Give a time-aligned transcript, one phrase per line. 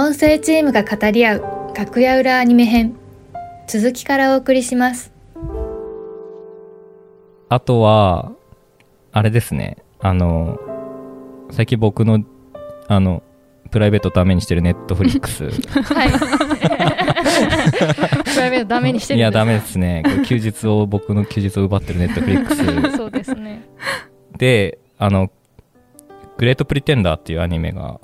[0.00, 2.94] 音声チームが語り合う楽屋裏アニメ編
[3.66, 5.10] 続きからお送りします
[7.48, 8.30] あとは、
[9.10, 9.78] あれですね。
[9.98, 10.60] あの、
[11.50, 12.22] 最近僕の、
[12.86, 13.24] あの、
[13.72, 15.46] プライベートダメにしてるネットフリックス。
[15.46, 15.54] はい。
[18.22, 20.04] プライベートダメにしてるんですいや、ダメですね。
[20.26, 22.64] 休日を、僕の休日を奪ってるネットフリックス。
[22.96, 23.64] そうですね。
[24.36, 25.32] で、あの、
[26.36, 27.98] グレートプリテンダーっていうアニメが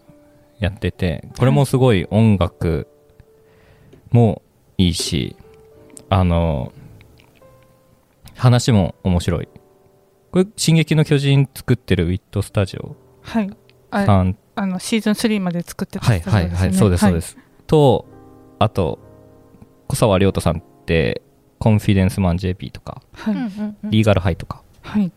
[0.64, 2.88] やってて、これもすごい音楽
[4.10, 4.42] も
[4.78, 5.36] いいし、
[6.08, 6.72] あの、
[8.34, 9.48] 話も面白い。
[10.32, 13.50] これ、進撃の巨人作ってるウィットスタジオはい。
[13.90, 17.38] あさんあの、シーズン3まで作ってたはいはいはい、そうです、そうですす。
[17.66, 18.06] と、
[18.58, 18.98] あと、
[19.88, 21.22] 小沢亮太さんって、
[21.58, 23.34] コンフィデンスマン JP とか、はい。
[23.84, 25.12] リーガルハイとか、はい。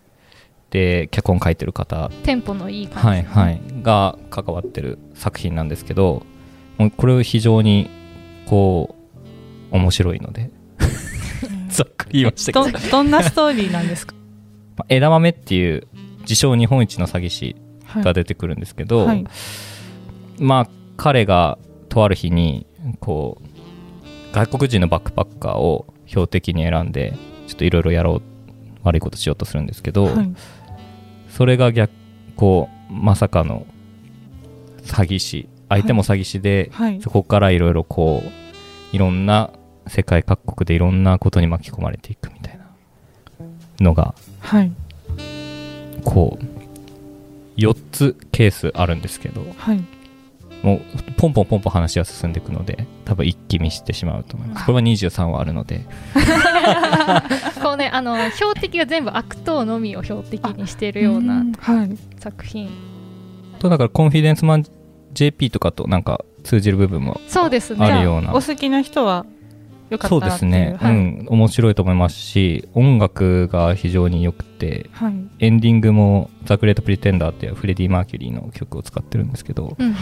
[0.70, 3.08] で、脚本書いてる方、テンポのいい感じ。
[3.08, 6.26] はいはい、が関わってる作品なんですけど、
[6.78, 7.90] もうこれ非常に、
[8.46, 8.96] こ
[9.72, 10.52] う、面白いので、
[11.70, 14.14] ざっくり言いましたけど、ど、どんなストーリーなんですか？
[14.78, 15.88] まあ枝豆っていう、
[16.22, 18.04] 自称日本一の詐欺師はい。
[18.04, 19.26] が出てくるんですけど、はい。
[20.40, 21.58] まあ彼が
[21.90, 22.68] とある日に
[23.00, 27.14] こう外国人のバックパッカーを標的に選んで
[27.48, 28.22] ちょっといろいろやろう
[28.84, 30.34] 悪いことしようとするんですけど、はい。
[31.38, 31.92] それが逆
[32.36, 33.68] こうまさかの
[34.82, 37.00] 詐欺師相手も詐欺師で、はい。
[37.00, 39.52] そこからいろいろこういろんな
[39.86, 42.66] 世界各国でいろんなことに巻き込まれていくみたいな
[43.80, 44.72] のがはい。
[46.04, 49.84] こう4つケースあるんですけどはい。
[50.64, 55.86] もうポンポンポンポン話が進んでいくので多分一気見してしまうと思いますこれは23話あるので
[57.62, 61.98] こうね、あの、標的が全部悪党のみを標的にしてるようなはい。
[62.20, 62.70] 作品。
[63.60, 64.66] とだからコンフィデンスマン
[65.14, 67.86] JP とかとなんか通じる部分もそうですね。
[67.86, 69.26] あるようなお好きな人は、
[69.90, 70.22] よかったそう。
[70.22, 70.92] ですね、はい。
[70.92, 75.14] うん面白いと思いますし音楽が非常に良くてはい。
[75.40, 79.96] エンディングも「ザ・グレート・プリテンダー」っていうフレディ・マーキュリーの曲を使ってるんですけど、うん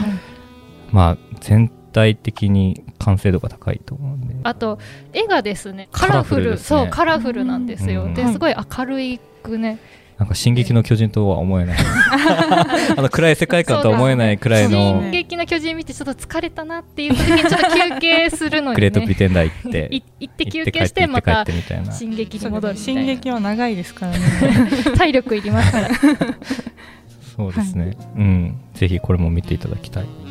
[0.96, 4.36] まあ全体的に完成度が高いと思うんで。
[4.44, 4.80] あと
[5.12, 6.58] 絵がですねカラフルね。
[6.58, 8.14] そうカラフルなんですよ、うん。
[8.14, 9.78] ですごい明るいくね。
[10.18, 11.78] なんか「進撃の巨人」とは思えない。
[12.96, 15.02] あの暗い世界観とは思えないくらいの。
[15.02, 19.88] 進撃の巨人見てちょっと疲れたなっていう時にちょっと休憩するのにグレート・プリねテンダー行って。
[19.92, 21.46] い行って休憩しててまた
[21.92, 23.04] 進撃に戻るですみたいな。
[23.04, 24.20] 進撃は長いですからね。
[24.96, 25.90] 体力いりますから。
[27.36, 28.62] そうですね、うん。
[28.74, 30.06] ぜひこれも見ていただきたい。
[30.06, 30.25] と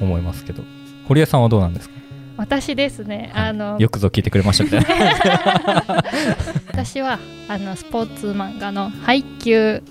[0.00, 0.62] 思いますけど。
[1.06, 1.94] 堀江さんはどうなんですか？
[2.36, 6.04] 私ですねあのよくぞ聞いてくれましたみたいな
[6.68, 9.82] 私はあのスポーツ漫画の配給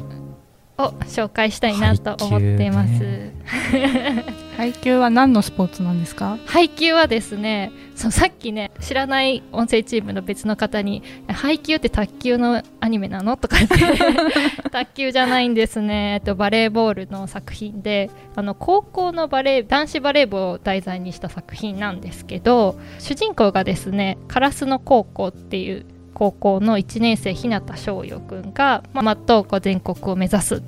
[0.77, 3.31] を紹介したいなと思ってます、
[4.57, 6.37] 配球は何のスポーツなんですか？
[6.45, 25.85] 配給はですねそうさっきね知らない音声チームの別の方に「配給って卓球のアニメなの?」とか言って 卓球じゃないんですね、と、バレーボールの作品であの高校のバレー男子バレー部を題材にした作品なんですけど主人公がですね烏野高校っていう
[26.17, 30.61] 高校の1年生日向翔陽くんが、まあ、まっとうこう全国を目指すっ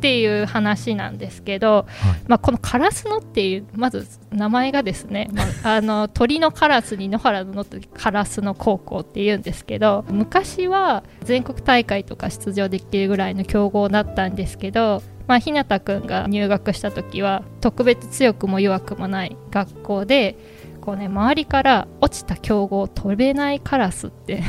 [0.00, 1.86] ていう話なんですけど、
[2.26, 20.38] まあ、このカラスノっていうまず名前がですね、まあ、 あの鳥のカラスに野原の野ってカラスの高校っていうんですけど昔は全国大会とか出場できるぐらいの強豪だったんですけど、まあ、日向くんが入学した時は特別強くも弱くもない学校で
[20.80, 24.42] こうね周りから落ちた強豪飛べないカラスって。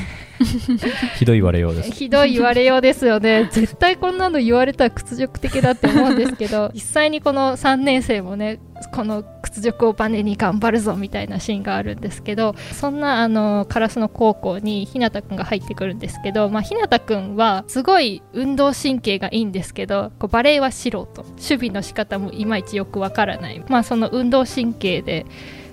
[1.17, 1.91] ひどい言われようです。
[1.91, 3.49] ひどい言われようですよね。
[3.51, 8.59] 絶対こんなの言われたら屈辱的だって思うんですけど 実際にこの3年生もね
[8.93, 21.01] この屈辱をバネに頑張るぞみたいなシーンがあるんですけどそんなあのカラスの高校に日向くんが入ってくるんですけど、まあ、日向くんはすごい運動神経がいいんですけどこうバレーは素人。
[21.41, 25.25] 守備の仕方もいまいちよくわからない、まあ、その運動神経で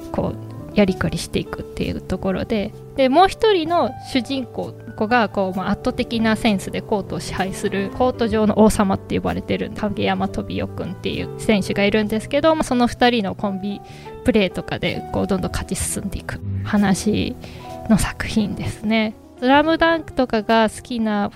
[0.09, 13.81] こうやりくりしていくっていうところででもう一人の主人公子がこう、まあ、圧倒的なセンスでコートを支配するコート上の王様って呼ばれてる影山飛代君っていう選手がいるんですけど、まあ、その2人のコンビ
[14.25, 17.37] プレーとかでこうどんどん勝ち進んでいく話
[17.89, 19.15] の作品ですね。
[19.39, 21.31] スラムダンクとかが好きな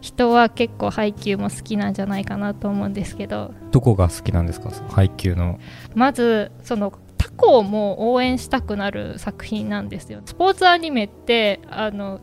[0.00, 3.52] 人は結構配球も好きなんじゃないかなと思うんですけど。
[3.72, 4.70] どこが好きなんですか？
[4.88, 5.58] 配給の。
[5.94, 6.92] まずその
[7.36, 10.20] 他校も応援したくなる作品なんですよ。
[10.24, 12.20] スポーツアニメってあの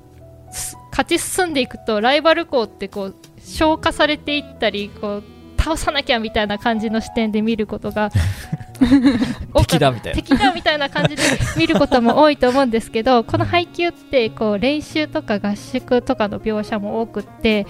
[0.52, 5.24] す勝ち進んでいくとライバル校ってこう消化されていったりこう
[5.58, 8.10] 倒さなきゃみたいな感じの視点で見ることが
[9.56, 10.22] 敵だみたいな。
[10.22, 11.24] 敵だみたいな感じで
[11.56, 17.68] 見ることも多いと思うんですけどこの配球ってこう練習とか合宿とかの描写も多くって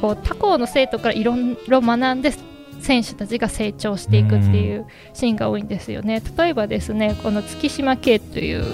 [0.00, 2.32] こう他校の生徒からいろいろ学んで
[2.80, 6.22] 選手たちが成長していくっていうシーンが多いんですよね。
[6.36, 8.64] 例えばですねこの月島圭という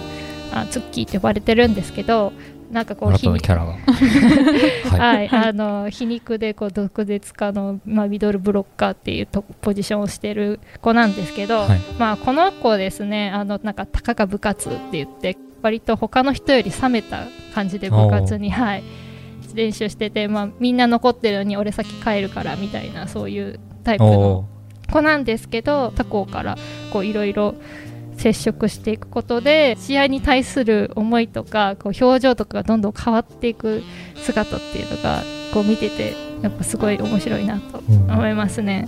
[0.52, 2.32] あツッキーって呼ばれてるんですけど
[2.70, 3.72] なんかこう新たなキャラが。
[4.98, 5.48] はい、はい。
[5.48, 11.80] あの皮肉でこう毒舌家の、まあ、ミドルブロッカーっていうとポジションをしてる子なんですけど、はい。
[11.98, 17.24] まあ、この子ですねあのなんかたかが部活って言って割と他の人より冷めた
[17.54, 18.82] 感じで部活に、はい、
[19.54, 24.48] 練習してて、まあ、みんな残ってるのに俺先帰るからみたいなそういうタイプのお
[24.92, 26.56] 子なんですけど他校から
[26.92, 27.54] こういろいろ
[28.16, 33.82] 接触していくことで試合に対する思いとかこう表情とかがどんどん変わっていく
[34.16, 35.22] 姿っていうのが
[35.52, 38.86] こう見ててやっぱすごい面白いなとうん思いますね。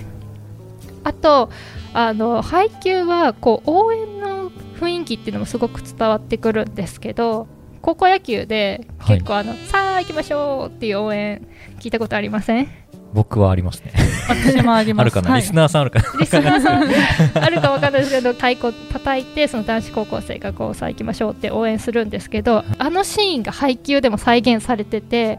[1.04, 1.50] あと
[1.92, 7.46] あの配球はこう応援の雰囲気っていうのもすごく伝わってくるんですけど
[7.86, 11.46] 高校野球で結構あの、さあ行きましょうっていう応援
[11.78, 12.68] 聞いたことありません？
[13.14, 13.92] 僕はありますね。
[14.28, 15.02] 私もあります。
[15.02, 15.40] あるかな、はい。
[15.42, 16.18] リスナーさんあるかな？
[16.18, 17.44] リスナーさん。
[17.44, 25.38] あるかわかんないですけど太鼓叩いてその男子高校生がこうさあ行きましょうって応援するんですけどあのシーンが配給でも再現されてて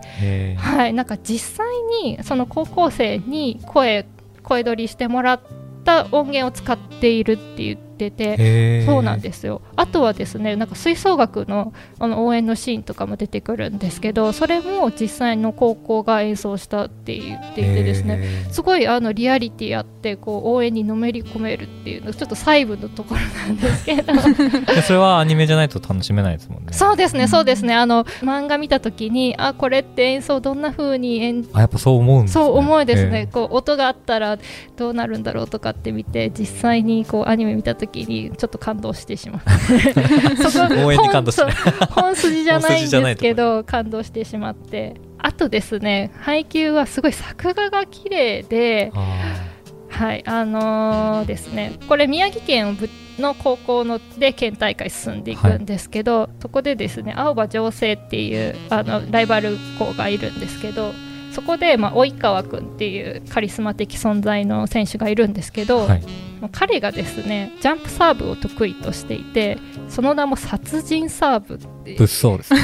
[0.55, 0.93] はい。
[0.93, 1.67] なんか実際
[2.01, 4.07] にその高校生に声
[4.41, 5.41] 声取りしてもらっ
[5.83, 7.73] た音源を使っているって言
[8.05, 9.61] っててそうなんですよ。
[9.75, 24.13] あとはですねなんか吹奏楽のあの応援のシーンとかも出てくるんですけどそれも実際の高校が演奏したって言っていてですねすごいあのリアリティあってこう応援にのめり込めるっていうのちょっと細部のところなんですけど。
[24.73, 26.73] で それはアニメじゃないと楽しめないですもんね。
[26.73, 27.73] そうですねそうですね。
[27.73, 32.45] あの漫画見た時にあこれって演奏どんな風に演あやっぱそう思うんですね。
[32.45, 34.37] そう思いですへねこう音があったら
[34.75, 39.41] どうなるんだろうとかって見て実際にこうアニメ見た時にちょっと感動してしまう。
[40.49, 41.43] そこ応援に感動して
[41.89, 44.95] 本筋じゃないんですけど感動してしまって。
[45.19, 48.91] あとですね配給はすごい作画が綺麗で
[49.89, 52.77] はいあのーですねこれ宮城県
[53.17, 60.93] の高校ので県大会進んでいくんですけど、そこでですね青葉城西っていうあのライバル校がいるんですけど
[61.37, 66.03] そこで、まあ、及川君っていうカリスマ的存在の選手がいるんですけど、ーはい。
[66.51, 69.57] 彼がですねジャンプサーブを得意としていて
[69.87, 72.61] その名も殺人サーブって物騒ですね。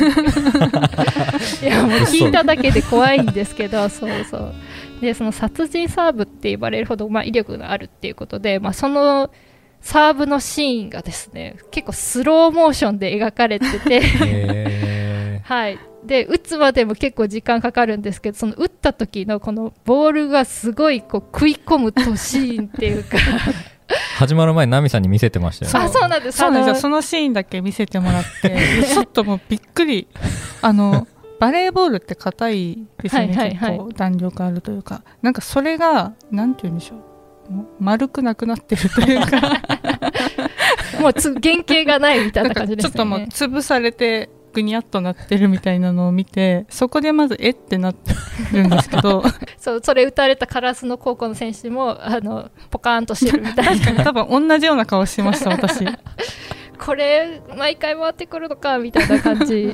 [1.69, 4.53] いやもう聞いただけで怖いんですけど そうそう。
[5.01, 9.29] でその殺人サーブって呼ばれるほど、まあ、威力があるっていうことで、まあ、その
[9.81, 14.01] サーブのシーンがですね結構スローモーションで描かれてて。
[14.01, 14.82] へ
[15.43, 23.73] はいで打つまでも結構時間かかるんですけどその打った時のこのボールがすごいこう食い込むとシーンっていうかー
[24.17, 26.75] 始まる前にナミさんに見せてましたよねあそうなんですそうなんですよ。
[26.75, 30.07] あそのシーンだけ見せてもらって、ちょっともうびっくり。
[30.61, 31.07] あの、
[31.39, 35.03] バレーボールって硬いですよね、はいはいはい結構弾力あるというか。
[35.21, 36.99] なんかそれが、なんて言うんでしょう。
[37.79, 39.41] 丸くなくなってるというか、
[40.93, 48.13] の もうつ原型がないみたいな感じですよちょっともうね潰されて、ぐにゃっとなってるみたいなのを見て、そこでまずえってなって
[48.53, 49.23] るんですけど、
[49.57, 54.03] そうそれ打たれたカラスの高校の選手もあのポカーンとしてるみたいな。
[54.03, 55.85] 多分同じような顔してました、私。
[56.79, 59.73] これ毎回回ってくるのかみたいな感じ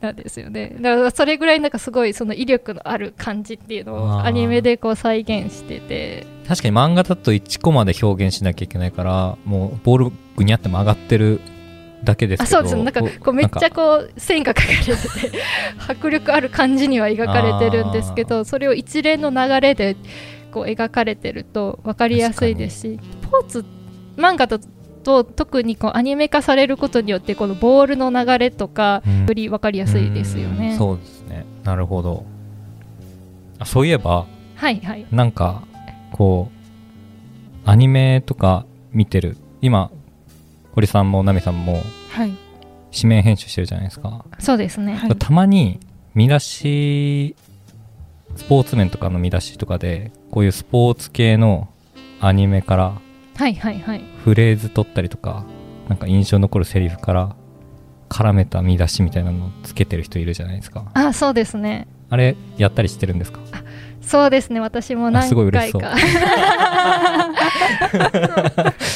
[0.00, 0.76] なんですよね。
[0.80, 6.26] だからそれぐらいなんかすごいその威力のある感じっていうのをアニメでこう再現してて。
[6.46, 11.40] 確かに漫画だと1コマで表現しなきゃいけないからもうボールぐにゃって曲がってる
[12.04, 12.76] だけですけどあそうです。
[12.76, 15.38] なんかこうめっちゃこう線が描かれてて
[15.88, 19.96] 迫力ある感じには描かれてるんですけどそれを一連の流れで
[20.52, 23.64] こう描かれてると分かりやすいですしスポーツ
[24.16, 24.58] 漫画だ
[25.02, 29.26] と特にこうアニメ化されることによってこのボールの流れとかうん。
[29.26, 30.76] より分かりやすいですようんね。
[30.76, 31.44] そうですね。
[31.64, 32.24] なるほど。
[33.58, 35.06] あそういえばはいはい。
[35.10, 35.62] なんか
[36.12, 36.50] こ
[37.66, 39.36] うアニメとか見てる。
[39.60, 39.90] 今
[40.74, 42.32] 堀さんもナミさんもはい。
[42.92, 44.94] 紙面編集してるじゃないですか、そうですね。
[44.94, 45.80] はいたまに
[46.14, 47.36] 見出し
[48.36, 51.68] スポーツ面とかの見出しとかでこういうスポーツ系の
[52.20, 52.92] アニメから
[53.36, 54.04] はいはいはい。
[54.24, 55.44] フレーズ取ったりとか
[55.88, 57.36] なんか印象に残るセリフから
[58.08, 61.88] 絡めた見出しみたいなのをつけてる人いるじゃないですかあそうですね。
[62.10, 63.40] あれやったりしてるんですか？
[64.06, 65.94] そうですね私も何回か。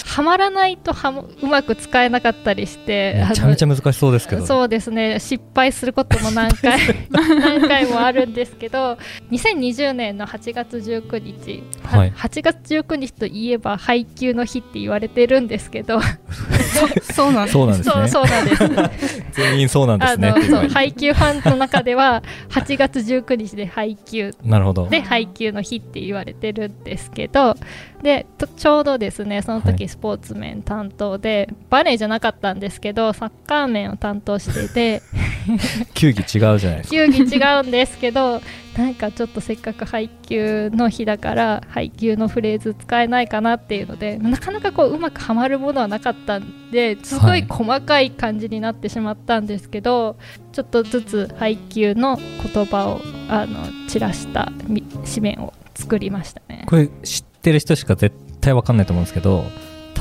[0.07, 4.47] はま らないとはもうまく使えなかったりしてめちゃめちゃ難しそうですけど。
[4.47, 6.79] そうですね失敗することも何回
[7.11, 8.99] 何回もあるんですけど
[9.31, 12.13] 2020年の8月19日、ははい。
[12.13, 16.01] 8月19日といえば配給の日って言われてるんですけど
[17.15, 17.95] そうなんですそうなんですね。
[17.95, 20.29] そうそうなんです全員そうなんですね。
[20.29, 24.87] あのそう配給ファンの中では8月19日で配給なるほど。
[24.89, 27.55] で配給の日って言われてるんですけど
[28.03, 35.03] でとちょうどですねそのはい時スポーツ面担当で、バレーじゃなかったんですけどサッカー面を担当してて
[35.95, 36.97] 球技違うじゃないですか。
[36.97, 38.41] 球技違うんですけど
[38.79, 50.17] なんかちょっとせっかく配給の日だから配給のフレーズ使えないかなっていうのでなかなかこううまくはまるものはなかったんですごはいい細かい感じになってしまったんですけど、
[50.53, 56.65] ちょっとずつ配給の言葉をあの散らしたみ紙面を作りましたね。
[56.69, 59.45] これ知ってる人しか絶対わかんないと思うんですけど、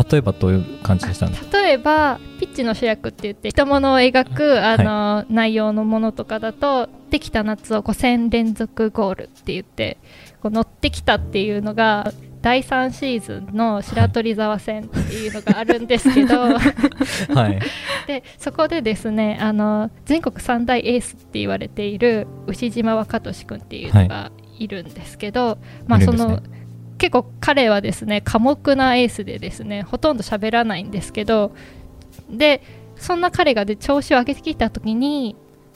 [0.09, 1.27] 例えばどういう感じでした
[1.57, 9.97] 例えばピッチの主役って言って人物を描くあの、内容のものとかだと「できた夏を5戦連続ゴール」って言って
[10.41, 12.11] こう乗ってきたっていうのが
[12.41, 16.39] 第3シーズンの白鳥沢戦っていうのがあるんですけど、
[17.33, 17.59] はい。
[18.05, 24.67] でそこでですねあの全国三大エースって言われている牛島若俊君っていうのがい。
[24.67, 26.33] るんですけど、まあそいるんですね。
[26.35, 26.41] の
[26.97, 31.51] 結構彼はですね寡黙なエースでですねほとんど喋らないんですけど
[32.29, 32.61] で
[32.95, 35.35] そんな彼がで調子を上げてきた時に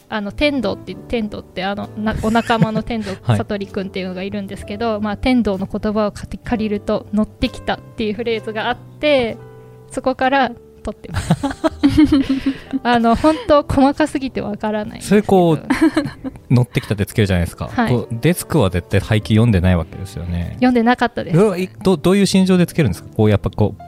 [0.09, 3.37] あの天童って天童ってあのなお仲間の天童 はい。
[3.37, 9.37] 悟り君っていうのがいるんですけど、まあ、天童の言葉を借りると乗ってきたっていうフレーズがあって
[9.89, 11.33] そこから取ってます。
[12.83, 17.67] あの本当細かすぎてわからないそれこう乗ってきたってつけるじゃないですか。
[17.71, 18.05] はい。
[18.11, 20.51] デスクは絶対配給読んでないわけですよね。
[20.55, 21.37] 読んでなかったです。
[21.83, 23.09] どどういう心情でつけるんですか？
[23.15, 23.81] こうやっぱこう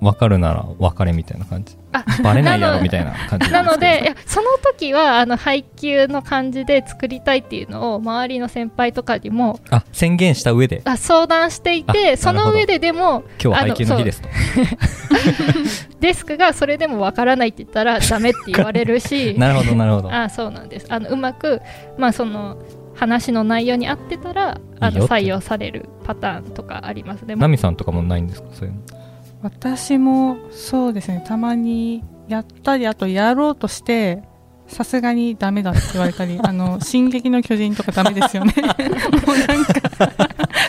[0.00, 1.76] 分かるなら別れみたいな感じ。
[1.92, 10.82] あバレないやろみたいな感じなのでいややその時はあの配給の感じで作りたいっていうのを周りの先輩とかにもあ宣言した上で。
[10.84, 14.28] あ相談していあてその上ででも今日は配給の日ですと。
[16.00, 19.34] デスクがそれでもわからないって言ったらダメって言われるし。
[19.38, 20.12] なるほどなるほど。
[20.12, 20.86] あそうなんです。
[20.90, 21.62] あのうまく、
[21.96, 22.58] まあ、その
[22.94, 27.22] 話の内容に合ってたらあの採用されるパターンとかあります。
[27.22, 29.05] ねナミさんとかもないんですかそういうの？
[29.46, 31.22] 私もそうですね。
[31.24, 34.24] たまにやったりあとやろうとして
[34.66, 38.52] さすがにダメだって言われたり あの「進撃の巨人」とかダメですよね。
[38.58, 39.74] もうなんか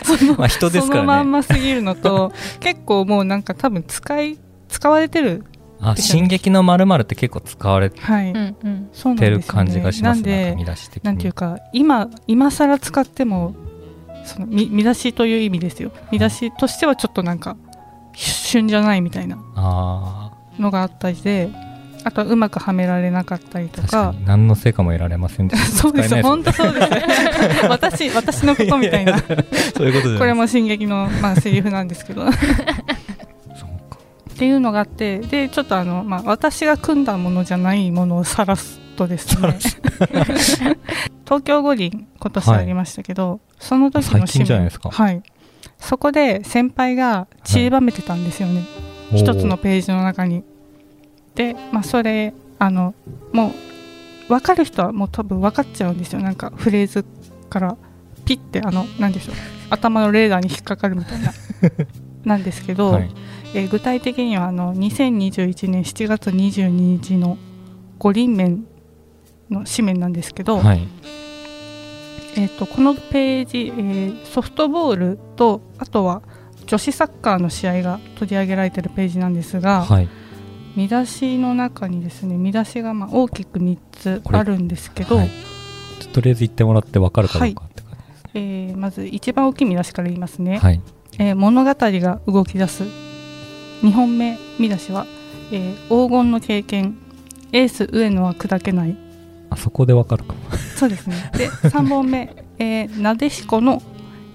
[0.04, 5.44] そのまあ人ですそのまんますぎるのと結構もうなんか多分使い使われてる
[5.80, 11.06] あ進撃のまるって結構使われてる感じがしますなんでなんか見出し的に。
[11.06, 13.56] なんていうか今今更使っても
[14.24, 15.90] その見見出しという意味ですよ。
[16.12, 17.56] 見出しとしてはちょっとなんか
[18.18, 21.50] 旬じゃないみたいなあのがあったりで
[22.04, 24.14] あとはうまくはめられなかったりとか。
[24.24, 25.68] 何の成果も得られませんでした。
[25.76, 26.22] そうです。
[26.22, 26.88] 本当そうです
[27.68, 29.18] 私私のことみたいな。
[29.76, 32.26] そういうことこれも「進撃の」まあ、セリフなんですけど。
[32.26, 32.32] っ
[33.54, 33.98] そうか。
[34.36, 39.58] ていうのがあってでちょっとあの、まあ、私が組んだものじゃないものを晒すとですね。
[41.24, 44.88] 東京五輪今年ありましたけど、その時の最近じゃないですか。
[44.90, 45.22] はい
[45.78, 48.62] そこで先輩が散りばめてたんですよね、
[49.14, 50.44] 一つのページの中に。
[51.34, 52.94] で、まあ、それあの
[53.32, 53.48] も
[54.28, 56.20] う分かる人はもう多分分かっちゃうんですよ。
[56.20, 57.04] なんかフレーズ
[57.48, 57.76] から
[58.24, 59.36] ピッてあの何でしょう。
[59.70, 61.32] 頭のレーダーに引っかかるみたいな。
[62.24, 63.10] なんですけど、はい。
[63.54, 67.38] えー具体的にはあの2021年7月22日の
[67.98, 68.66] 五輪面
[69.50, 70.86] の紙面なんですけど、はい
[72.38, 76.22] えー、とこのページ、えーソフトボールとあとは
[76.66, 80.08] 女子サッカーの試合が取り上げられているページなんですが、はい。
[80.76, 85.30] 見出しの中にですね見出しがまあ大きく3つあるんですけど、はい。
[86.00, 90.80] ととりあえず言ってもらって分かるかどうかって感じですえーまず一番大きい見出しから言いますね、はい。
[91.18, 92.84] えー物語が動き出す
[93.82, 95.06] 2本目見出しは、
[95.50, 96.98] えー黄金の経験。
[97.50, 98.94] エース上野は砕けない
[99.50, 100.40] あそこで分かるかも。
[100.76, 101.30] そうですね。
[101.36, 103.82] で3本目、えーなでしこの、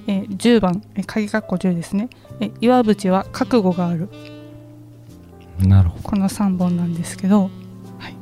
[0.07, 4.09] えー10番、えー鍵括弧10ですね、えー岩渕は覚悟がある。
[5.59, 6.03] なるほど。
[6.09, 7.43] この3本なんですけど、
[7.99, 8.15] はい、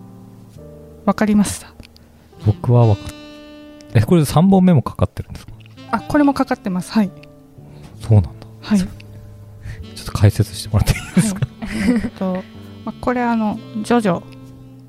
[1.06, 1.74] 分かりました。
[2.46, 3.16] 僕は分かる。
[3.94, 5.54] えこれ3本目もかかってるんですか？
[5.92, 6.92] あこれもかかってます。
[6.92, 7.12] はい。
[8.02, 8.30] そうなんだ。
[8.62, 8.80] はい。
[8.80, 11.48] ちょっと解説してもらっていいですか？
[12.04, 12.44] えっと、
[12.86, 14.22] まあ、これあのジョジョ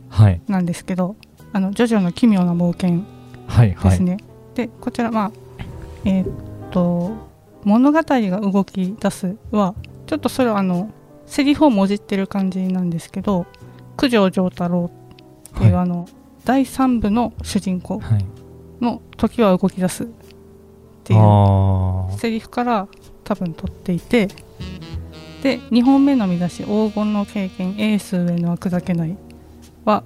[0.09, 0.41] はい。
[0.49, 1.17] なんですけど
[1.53, 3.03] あのジョジョの奇妙な冒険
[3.47, 3.91] はいはい。
[3.91, 4.17] ですね、
[4.55, 5.33] でこちらまあ
[6.05, 7.13] えーっと
[7.65, 9.75] 物語が動き出すは
[10.07, 10.91] ちょっとそれはあの
[11.27, 13.47] セリフをもじってる感じなんですけど
[13.97, 14.91] 九条城太郎
[15.55, 15.83] っていう、はい。
[15.83, 16.09] あの
[16.45, 18.25] 第3部の主人公はい。
[18.81, 20.07] の「時は動き出す」っ
[21.05, 22.89] ていうセリフから
[23.23, 24.27] 多分取っていて
[25.43, 29.17] で2本目の見出し「黄金の経験エース上のは砕けない
[29.85, 30.03] は」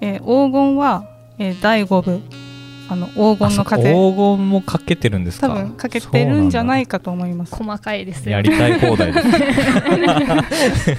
[0.00, 1.04] えー黄金は、
[1.38, 2.20] えー第5部。
[2.88, 5.46] あの黄金のあ風黄金もかけてるんですか？
[5.48, 7.54] 多分かけてるんじゃないかと思います。
[7.54, 8.32] 細かいですよ。
[8.32, 9.28] やりたい放題です。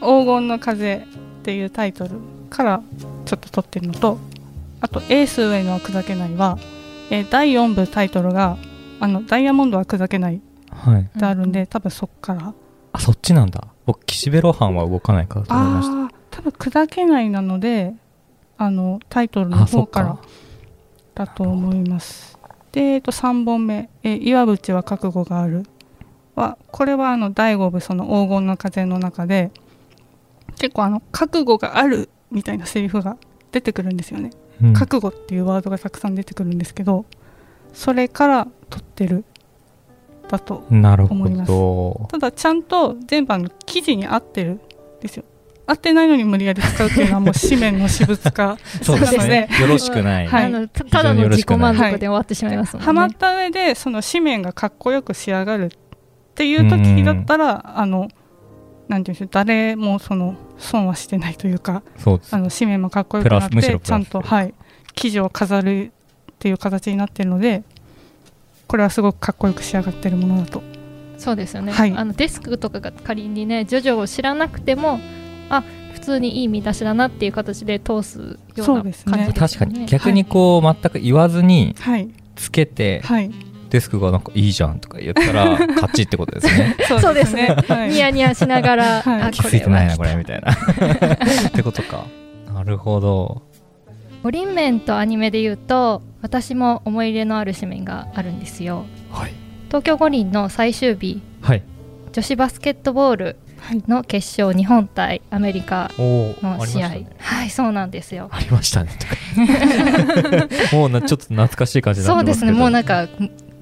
[0.00, 1.00] 黄金の風っ
[1.42, 2.16] ていうタイトル
[2.50, 2.82] から
[3.26, 4.18] ちょっと取ってるのと
[4.80, 6.58] あとエース上のは砕けないは、
[7.10, 8.56] えー第4部タイトルが
[9.00, 10.36] あのダイヤモンドは砕けない。
[10.36, 11.04] っはい。
[11.18, 12.54] てあるんで、多分そっから。
[12.94, 13.64] あそっちなんだ。
[13.84, 15.94] 僕岸辺露伴は動かないかと思いました。
[15.94, 17.92] ああー多分砕けないなので
[18.62, 20.18] あのタイトルの方から
[21.14, 22.38] だと思います。
[22.70, 25.66] で、えっと、3本目「え岩淵は覚悟がある。
[26.36, 29.50] は」これはあの第5部その黄金の風の中で
[30.58, 33.16] 結構あの覚悟があるみたいなセリフが
[33.50, 34.30] 出てくるんですよね、
[34.62, 34.72] うん。
[34.74, 37.04] 覚悟っていうワードがたくさん出てくるんですけど
[37.74, 39.24] それから取ってる。
[40.28, 41.48] だと思います。
[41.48, 42.06] ど。
[42.10, 44.60] ただちゃんと全部あの記事に合ってるん
[45.00, 45.24] ですよ
[45.66, 49.48] 合ってないのに無理やり使うっていうのはもう紙面の私物化 そうですなのね。
[49.60, 50.44] よろしくない、はい。
[50.46, 55.68] あのたただの自己満足で終わってしまいますもんね、はまった上でその紙面がかっこよく仕上がるっ
[56.34, 58.08] ていう時だったらあの
[58.88, 62.34] なんていうんでしょう誰もその損はしてないというかそうです。
[62.34, 64.54] あの紙面もかっこよくなってちゃんとはい。
[64.94, 65.92] 記事を飾る
[66.32, 67.62] っていう形になってるので
[68.66, 70.62] これはすごくかっこよく仕上がってるものだと。
[71.18, 71.92] そうですよね、はい。
[71.96, 74.98] あのデスクとかが仮にねジョジョを知らなくても
[75.52, 79.32] あ普通にいい見出しだなっていう形で通すような感じですよね。
[79.36, 79.86] 確かに。
[79.86, 82.08] 逆にこう、全く言わずにはい。
[82.34, 83.30] つけて、はい。
[83.70, 86.76] デスクがなんかいいじゃんとか言ったら 勝ちってことですね。
[87.00, 87.56] そうですね。
[87.68, 87.90] はい。
[87.90, 89.22] ニヤニヤしながら、はい。
[89.22, 90.16] あ気づいてないなこれは。
[90.16, 90.52] みたいな。
[91.48, 92.04] ってことか。
[92.52, 93.42] なるほど。
[94.22, 98.84] 五輪面とアニメで言うと私も思い入れのある紙面があるんですよ。
[99.10, 99.32] はい。
[99.68, 101.22] 東京五輪の最終日。
[101.40, 101.62] はい。
[102.12, 103.36] 女子バスケットボールはい
[103.88, 107.06] の決勝日本対アメリカの試合、ね。
[107.18, 108.28] はいそうなんですよ。
[108.30, 108.90] ありましたね。
[110.72, 112.52] もうなちょっと懐かしい感じそうですね。
[112.52, 113.08] もうなんかか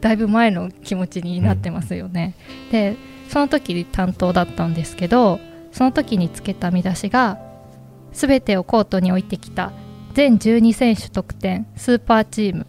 [0.01, 2.35] だいぶ前の気持ちになってますよね、
[2.73, 2.97] で
[3.29, 5.39] その時担当だったんですけど
[5.73, 7.39] その時につけた見出しが
[8.13, 9.73] 「すべてをコートに置いてきた
[10.15, 12.67] 全12選手得点スーパーチーム」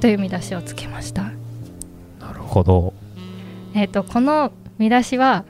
[0.00, 1.24] という見出しをつけました。
[2.20, 2.94] なるほど。
[3.74, 5.44] えっ、とこの見出しは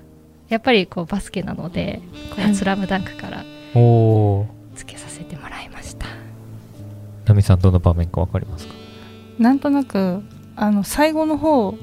[0.48, 2.00] やっぱりこうバスケなので
[2.34, 6.06] 「こはいうスラムダンクからおおつけさせてもらいました。
[7.26, 8.74] ナミさんどの場面かわかりますか？
[9.38, 10.22] なんとなく
[10.56, 11.74] あの最後の方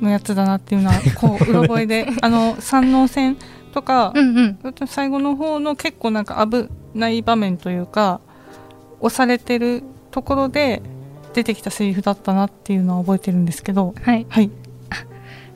[0.00, 3.36] のやつだなっていうのは こううろ覚えであの三能戦
[3.72, 4.58] とかう、んうん。
[4.86, 8.20] 最後の方の結構なんか危ない場面というか
[9.00, 10.82] 押されてるところで
[11.34, 13.94] 出てきたセリフだったなっていうのは覚えてるんですけど。
[14.02, 14.26] はい。
[14.28, 14.50] はい。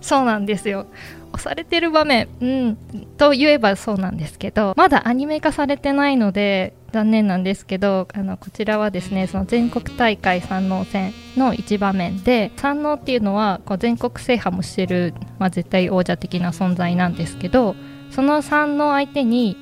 [0.01, 0.87] そうなんですよ
[1.33, 2.77] 押されてる場面、うん、
[3.17, 17.75] と言えばそうなんですけどまだアニメ化されてないので残念なんですけどあのこちらはですねその全国大会三能戦の一場面で三能っていうのはこう全国制覇もしてる、まあ、絶対王者的な存在なんですけど
[18.11, 19.57] その三能相手に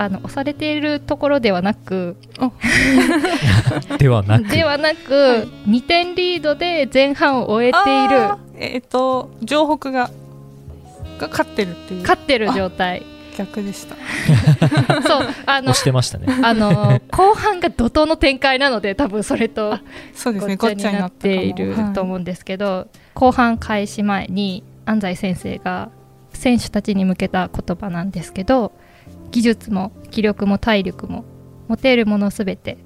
[0.00, 2.16] あの押されているところではなく
[3.98, 4.48] ではなく。
[4.48, 8.16] ではなく、2点リードで前半を終えている。
[8.56, 10.10] えっ、と城北が
[11.20, 12.00] が勝ってるっていう。
[12.02, 13.04] 勝ってる状態。
[13.36, 13.94] 逆でした。
[15.06, 16.26] そうあの押してましたね。
[16.42, 19.78] あの後半が怒涛の展開なので多分それと
[20.14, 20.56] そうですね。
[20.56, 21.92] ごっちゃにななったているはい。
[21.92, 25.90] と思うんですけど、後半開始前に安西先生が
[26.32, 28.72] 選手たちに向けた言葉なんですけど
[29.30, 31.24] 技術も気力も体力も
[31.68, 32.78] 持てるものすべて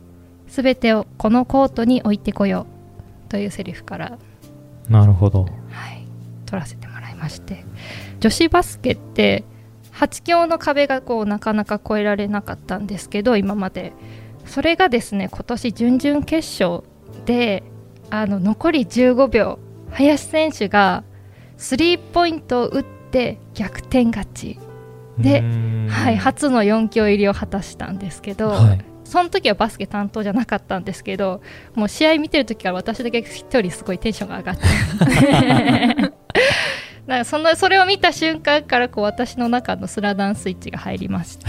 [0.49, 2.67] すべてをこのコートに置いてこよ
[3.29, 4.19] うというセリフから、
[4.89, 5.45] なるほど。
[5.45, 5.49] は
[5.93, 6.07] い、
[6.47, 7.65] 取らせてもらいまして
[8.25, 9.45] 女子バスケって
[9.93, 13.93] 8強の壁がこうなかなか越えられなかったんですけど今まで。
[14.47, 16.85] それがですね今年準々決勝
[17.27, 17.63] で
[18.11, 19.59] あの残り15秒
[19.91, 21.05] 林選手が
[21.59, 24.59] スリーポイントを打って逆転勝ち、
[25.19, 25.43] で
[25.89, 28.85] はい、初の4強入りを果たしたんですけど、はい。
[29.05, 31.43] その時はバスケ担当じゃなかったんですけど
[31.75, 36.13] もう試合見てる時から私だけ一人すごいテンションが上がって
[37.07, 41.47] なんかそのそれを見た瞬間からこう私の中のスラダンスイッチが入りまして。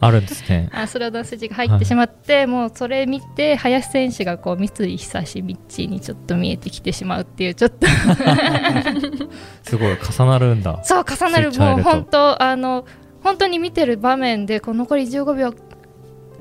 [0.00, 0.68] あるんですね。
[0.74, 7.86] あスラダンスイッチが入ってしまって、もうそれ見て林選手がこう三井久志ミッチーにちょっと見えてきてしまうっていうちょっと。
[9.62, 10.78] すごい重なるんだ。
[10.84, 11.50] そう重なる。
[11.52, 12.84] もう本当あの
[13.22, 15.54] 本当に見てる場面でこう残り15秒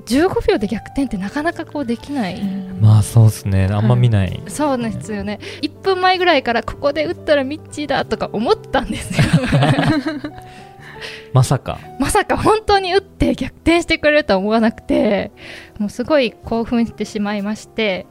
[0.08, 2.42] 15秒で逆転ってなかなかこうできない、
[2.80, 3.68] まあそうですね。
[3.72, 4.42] あんま見ない。
[4.48, 9.28] そうなんですよね1分前ぐらいからここで打ったらミッチーだとか思ったんですよ
[11.34, 11.80] まさか。
[12.00, 15.32] まさか本当に打って逆転してくれるとは思わなくて
[15.78, 18.06] もうすごい興奮してしまいまして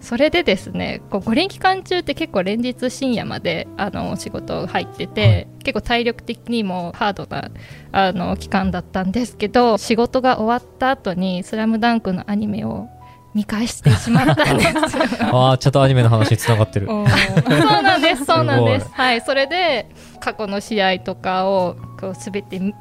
[0.00, 7.50] それでですねこう五輪期間中って結構連日深夜まであの仕事入ってて、はい結構体力的にもハードな
[7.92, 12.88] あの期間だったんですけど仕事が終わった後に「スラムダンクのアニメを
[13.34, 15.04] 見返してしまったんですよ。
[15.32, 16.86] ああ、ちゃんとアニメの話に繋がってる。
[16.86, 18.92] そうなんです、そうなんですす。
[18.94, 19.86] はい、それで
[20.20, 22.74] 過去の試合とかをこうすべて見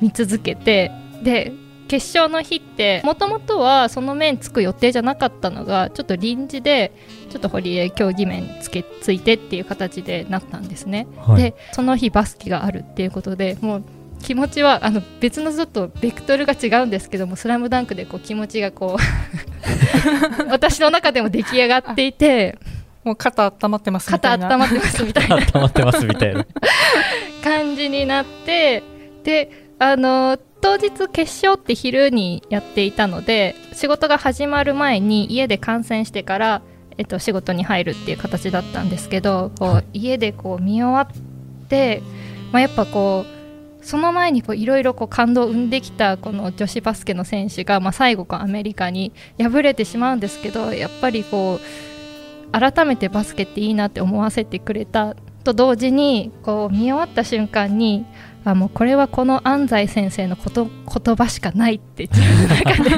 [0.00, 0.90] 見続けて、
[1.22, 1.52] で
[1.92, 6.90] 決勝の日ってもともとはその面つく予定じゃなかったのがちょっと臨時で
[7.28, 11.06] ちょっと堀江競技面つけついてっていう形でなったんですね。
[11.18, 13.84] はいでその日バスケがあるっていうことでもう
[14.22, 22.58] 気持ちはあの別のちょっとベクトルが違うんですけども「スラムダンクでこう気持ちがこう 私の中でも出来上がっていて
[23.04, 26.46] もう肩温まってますみたいな肩温まってますみたいな温まってますみたいな。
[27.44, 28.82] 感じになって
[29.24, 36.62] であの当日決勝って昼にやっていたので仕事が始まる前に家で観戦してから、
[36.98, 39.98] えっと、仕事に入るっていう形だったんですけどこう、はい。
[39.98, 42.00] 家でこう見終わって、
[42.52, 58.06] まあ、やっぱこうその前にいろいろ感動を生んできたこの女子バスケの選手が、まあ、最後アメリカに敗れてしまうんですけどやっぱりこう改めてバスケっていいなって思わせてくれたと同時にこう見終わった瞬間に
[58.44, 62.90] あもうこれはこの安西先生のこと言葉しかないって自分の中で。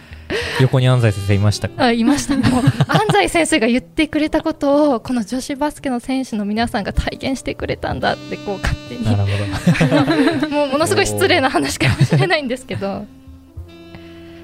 [0.60, 1.84] 横に安西先生いましたか？
[1.84, 2.36] あいました。
[2.36, 9.04] ねもう安西先生が言ってくれたことをこの女子バスケの選手の皆さんが体現してくれたんだってこう勝手に。
[9.04, 10.48] なるほど。
[10.54, 13.06] もうものすごい失礼な話かもしれないんですけど。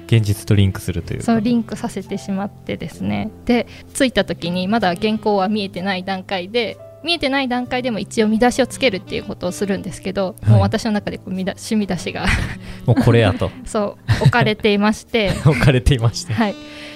[0.07, 1.25] 現実とリンクするというか。
[1.25, 3.29] そうリンクさせてしまってですね。
[3.45, 10.49] で着いた時にまだ原稿は見えてない段階で見えてない段階でも一応見出しをつけるっていうことをするんですけど、はい。
[10.51, 12.25] もう私の中でこう見出趣味出しが
[12.85, 13.51] もうこれやと。
[13.65, 15.31] そう置かれていまして。
[15.45, 16.33] 置かれていました。
[16.33, 16.55] はい、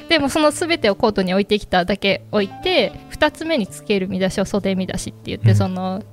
[0.10, 5.56] でもその全てをコートに置いてきただけ置いて2つ目につける見出しを袖見出しって言って、うん。
[5.56, 6.04] その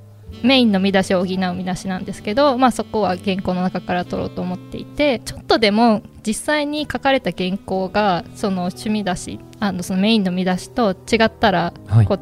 [0.43, 12.07] メインの見出しを補う見出しなんですけど、まあ、そこは原稿の中から取ろうと思っていてちょっとでも実際に書かれた原稿がその趣味出しあのそのメインの見出しと違ったらはい。
[12.07, 12.21] こう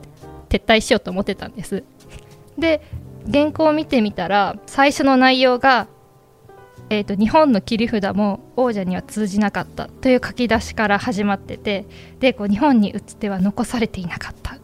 [0.53, 1.83] 撤退しようと思ってたんです。
[2.59, 2.83] で
[3.31, 5.87] 原稿を見てみたら最初の内容が、
[6.91, 11.87] えーと日本の切り札も王者には通じなかったという書き出しから始まってて
[12.21, 14.59] でこう日本に打つ手は残されていなかった。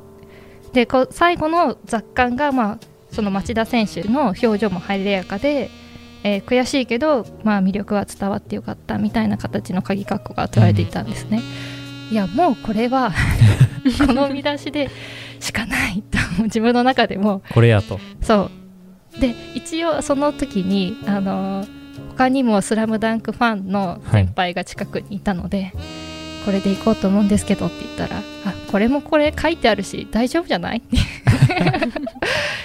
[0.73, 2.79] でこう最後の雑感が、まあ、
[3.11, 5.71] その町田選手の表情も晴れやかで、
[6.23, 11.41] えー悔しいけど、まあ、魅力は伝わってよかったみたいな形の鍵括弧が取られていたんですね。
[12.11, 13.13] いやもうこれは
[14.07, 14.91] この見出しで
[15.41, 17.99] しかないと 自分の中でもこれやと。
[18.23, 18.51] そ
[19.17, 21.67] うで一応その時にあの
[22.11, 25.73] 他にも「スラムダンクファンの先輩が近くにいたので、
[26.45, 30.97] これで行こうと思うんですけどって言ったら「あこれもこれ書いてあるし大丈夫じゃない?」って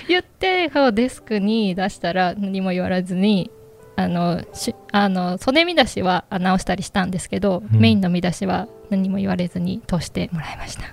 [0.08, 3.50] 言ってデスクに出したら何も言われずに
[3.96, 10.84] あのしあの袖見出しはあ直したりしたんですけど、うんメインの見出しは何も言われずに通してもらいました。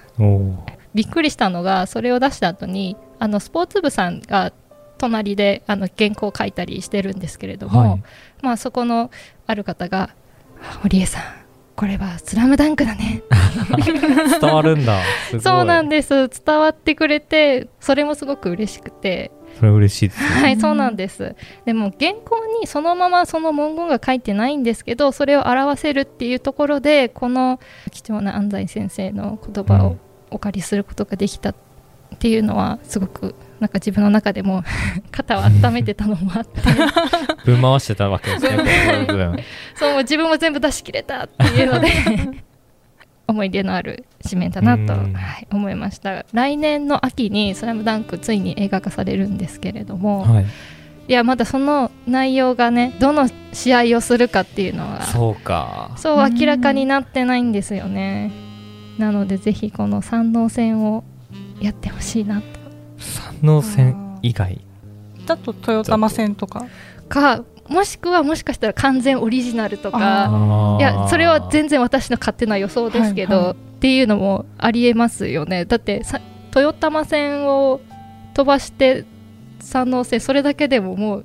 [0.95, 4.53] びっくりしたのがそれを出した後にあのスポーツ部さんが
[4.99, 8.03] 隣であの原稿を書いたりしてるんですけれども、はい。
[8.43, 9.11] まあ、そこの
[9.47, 10.11] ある方が
[10.83, 11.23] 「堀江さん
[11.75, 13.23] これは『スラムダンクだね
[14.41, 15.01] 伝わるんだ。
[15.41, 20.23] そうなんです伝わってくれてそれもすごく嬉しくてそれ嬉しいです。
[20.23, 27.59] はいそうなんですでも原稿にそのままその文言が書いてないんですけどそれを表せるっていうところでこの
[27.91, 29.97] 貴重な安西先生の言葉を
[30.31, 31.55] お借りすることができたっ
[32.19, 34.65] ていうのはすごくなんか自分の中でも
[35.11, 36.61] 肩を温めてたのもあって
[37.45, 39.45] ぶん回してたわけですね。
[39.77, 41.89] そう自分も全部出し切れたっていうので
[43.27, 50.47] 思い出のある紙面だなと、うんはい、思いました来年の秋に「スラムダンクついに映画化されるんですけれども、はい。
[51.09, 55.91] いやまだその内容がねどの試合をするかっていうのはそうか。
[55.97, 58.31] そう明らかになってないんですよね
[59.01, 61.03] なのでぜひこの三能戦を
[61.61, 62.47] やってほしいなと。
[63.43, 64.61] 山王線以外？
[65.27, 66.67] だと豊玉線とか？
[67.09, 70.27] かもしくはもしかしたら完全オリジナルとか。
[70.31, 73.55] あいやそれは全然私の勝手な予想ですけど、はいはい。
[73.55, 75.65] っていうのもありえますよね。
[75.65, 76.21] だってさ
[76.55, 77.81] 豊玉線を
[78.35, 79.07] 飛ばして
[79.61, 81.25] 山王線それだけでももう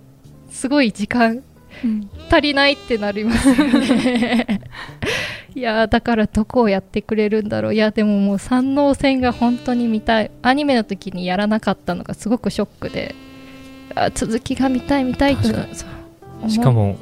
[0.49, 1.43] すごい時間
[1.83, 2.09] うん。
[2.29, 4.61] 足りないってなりますよね
[5.56, 7.74] いやだからどこをやってくれるんだろう。
[7.74, 10.32] いやでももう山王線が本当に見たい。
[10.41, 13.15] アニメの時にやらなかったのがすごくショックで。
[13.96, 15.44] あ続きが見たい見たいと
[16.50, 16.98] しかも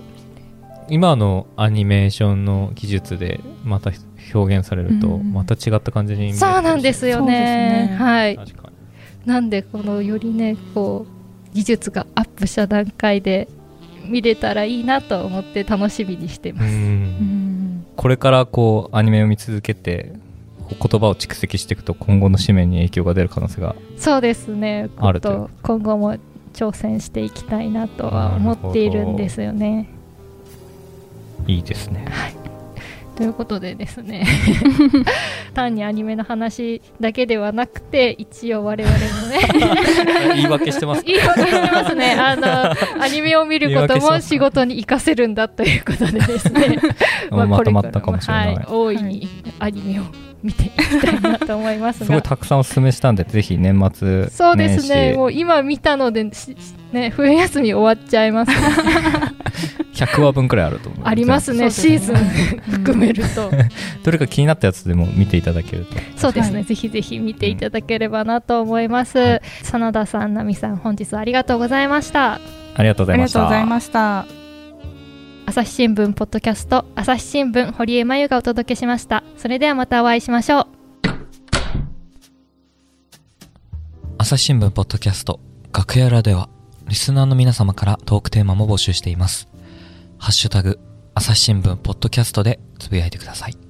[0.89, 3.91] 今のアニメーションの技術でまた
[4.33, 7.87] 表現されるとうんまた違った感じに見えるそうなんですよね。
[7.89, 7.95] ね。
[7.97, 8.39] はい。
[9.25, 13.47] なんでこのよりねこう技術がアップした段階で
[14.05, 16.71] 見れたらいいなと思って楽しみにしてうます、うん。
[16.71, 17.42] ん
[17.95, 20.13] これからこうアニメを見続けて
[20.69, 24.89] 言葉を蓄積していくと今後の紙面に影響が出る可能性がそうですね。
[24.97, 26.17] あると今後も
[26.53, 29.89] 挑戦していきたいなとは思っているんですよね。
[31.47, 32.05] いいですね
[33.15, 34.25] ということでですね。
[35.53, 40.33] 単にアニメの話だけではなくて一応我々もね。
[40.35, 42.13] 言い訳してます言い訳してますね。
[42.13, 46.79] あのアニメを見ることも仕事に活かせるんだということでですね。
[47.29, 49.27] まこれまとまったかもしれない、はい、大いに
[49.59, 50.03] アニメを
[50.41, 55.11] 見ていきたいなと思いますすごいがたくさんおすすめしたんでぜひ年末そうですね。
[55.11, 56.55] 年もう今見たのでし
[56.91, 58.55] ね冬休み終わっちゃいます、ね、
[59.93, 61.07] 始100話分くらいあると思う。
[61.07, 61.65] ありますね。
[61.65, 61.71] ね。
[61.71, 63.51] シーズン含めると。
[64.03, 65.95] どれか気になったやつでも見ていただけると。
[66.15, 66.63] そうですね、はい。
[66.63, 69.41] ぜひぜひ見ていただければなと思います、はい。
[69.63, 72.39] 真田さん奈美さん本日はありがとうございました。
[72.75, 74.25] ありがとうございました。
[75.45, 79.23] 朝日新聞ポッドキャスト朝日新聞堀江真由がお届けしました。
[79.37, 80.67] それではまたお会いしましょう。
[84.17, 85.39] 朝日新聞ポッドキャスト
[85.73, 86.49] 楽屋裏では
[86.87, 89.49] リスナーの皆様からトークテーマも募集しています。
[90.17, 90.79] ハッシュタグ
[91.15, 93.62] 朝日新聞ポッドキャストでつぶやいてください。